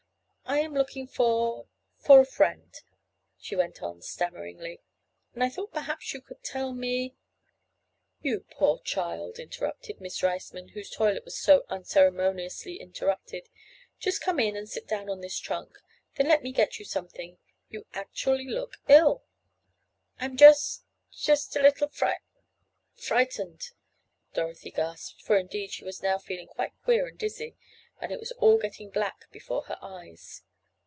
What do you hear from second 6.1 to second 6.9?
you could tell